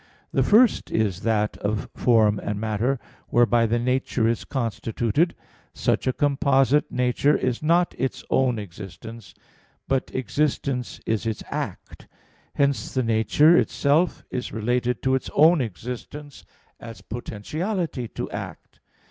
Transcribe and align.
The 0.31 0.41
first 0.41 0.89
is 0.89 1.19
that 1.21 1.57
of 1.57 1.87
form 1.93 2.39
and 2.39 2.59
matter, 2.59 2.99
whereby 3.29 3.67
the 3.67 3.77
nature 3.77 4.27
is 4.27 4.45
constituted. 4.45 5.35
Such 5.75 6.07
a 6.07 6.11
composite 6.11 6.91
nature 6.91 7.37
is 7.37 7.61
not 7.61 7.93
its 7.99 8.23
own 8.31 8.57
existence 8.57 9.35
but 9.87 10.09
existence 10.15 10.99
is 11.05 11.27
its 11.27 11.43
act. 11.51 12.07
Hence 12.55 12.95
the 12.95 13.03
nature 13.03 13.55
itself 13.55 14.23
is 14.31 14.51
related 14.51 15.03
to 15.03 15.13
its 15.13 15.29
own 15.35 15.61
existence 15.61 16.45
as 16.79 17.01
potentiality 17.03 18.07
to 18.07 18.27
act. 18.31 18.79